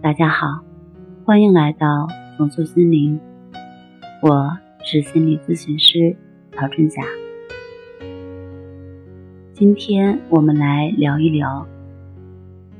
[0.00, 0.62] 大家好，
[1.24, 2.06] 欢迎来到
[2.36, 3.18] 重塑心灵，
[4.22, 6.16] 我是心理咨询师
[6.52, 7.02] 陶春霞。
[9.52, 11.66] 今天我们来聊一聊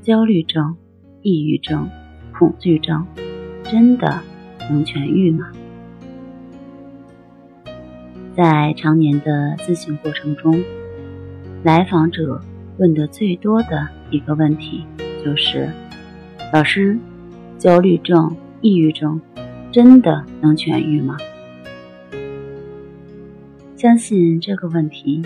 [0.01, 0.77] 焦虑症、
[1.21, 1.89] 抑郁症、
[2.33, 3.05] 恐惧症，
[3.63, 4.21] 真的
[4.69, 5.51] 能痊愈吗？
[8.33, 10.63] 在常年的咨询过程中，
[11.63, 12.41] 来访者
[12.77, 14.85] 问的最多的一个问题
[15.23, 15.69] 就是：
[16.53, 16.97] 老师。
[17.59, 19.19] 焦虑症、抑郁症
[19.69, 21.17] 真的能痊愈吗？
[23.75, 25.21] 相信这个问题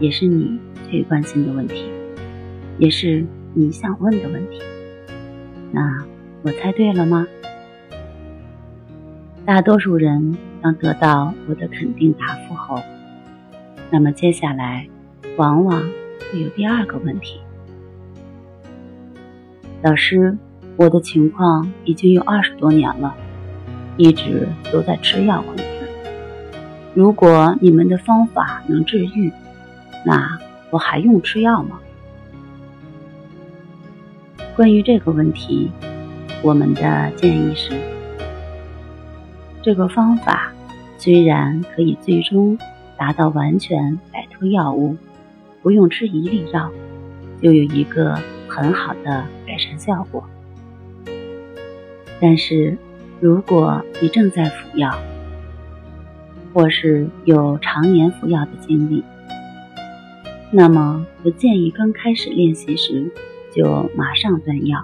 [0.00, 1.84] 也是你最关心的问题，
[2.78, 4.62] 也是你想问的问题。
[5.70, 6.02] 那
[6.40, 7.26] 我猜对了吗？
[9.44, 12.80] 大多数人当得到我的肯定答复后，
[13.90, 14.88] 那么接下来
[15.36, 15.82] 往往
[16.32, 17.38] 会有第二个问题：
[19.82, 20.34] 老师。
[20.76, 23.14] 我的情况已经有二十多年了，
[23.96, 25.64] 一直都在吃药控制。
[26.94, 29.32] 如果你们的方法能治愈，
[30.04, 30.38] 那
[30.70, 31.78] 我还用吃药吗？
[34.54, 35.70] 关于这个问题，
[36.42, 37.72] 我们的建议是：
[39.62, 40.52] 这个方法
[40.98, 42.58] 虽然可以最终
[42.98, 44.94] 达到完全摆脱药物，
[45.62, 46.70] 不用吃一粒药，
[47.42, 50.22] 就有一个很好的改善效果。
[52.20, 52.78] 但是，
[53.20, 54.98] 如果你正在服药，
[56.54, 59.04] 或是有常年服药的经历，
[60.50, 63.10] 那么不建议刚开始练习时
[63.54, 64.82] 就马上断药，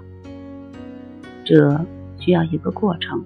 [1.45, 1.87] 这
[2.19, 3.25] 需要一个过程。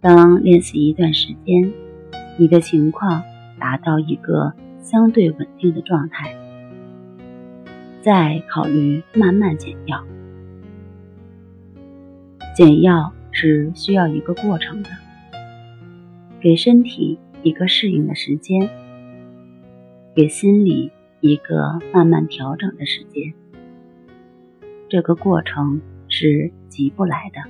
[0.00, 1.72] 当练习一段时间，
[2.38, 3.22] 你的情况
[3.58, 6.34] 达到一个相对稳定的状态，
[8.00, 10.02] 再考虑慢慢减药。
[12.56, 14.88] 减药是需要一个过程的，
[16.40, 18.70] 给身体一个适应的时间，
[20.14, 20.90] 给心理
[21.20, 23.34] 一个慢慢调整的时间。
[24.88, 27.42] 这个过程是急不来的。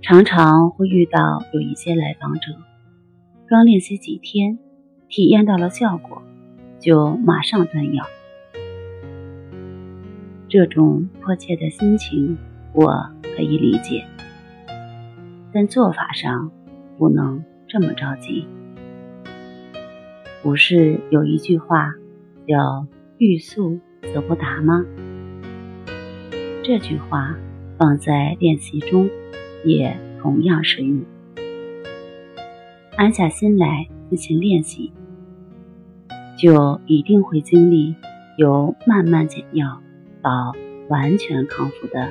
[0.00, 2.52] 常常会遇到有一些来访者，
[3.48, 4.60] 刚练习几天，
[5.08, 6.22] 体验到了效果，
[6.78, 8.06] 就马上断药。
[10.48, 12.38] 这种迫切的心情。
[12.76, 12.92] 我
[13.22, 14.04] 可以理解，
[15.50, 16.50] 但做法上
[16.98, 18.46] 不能这么着急。
[20.42, 21.94] 不是有一句话
[22.46, 23.80] 叫“欲速
[24.12, 24.84] 则不达”吗？
[26.62, 27.34] 这句话
[27.78, 29.08] 放在练习中
[29.64, 31.02] 也同样适用。
[32.94, 34.92] 安下心来进行练习，
[36.36, 37.94] 就一定会经历
[38.36, 39.80] 由慢慢减药
[40.20, 40.52] 到
[40.90, 42.10] 完全康复的。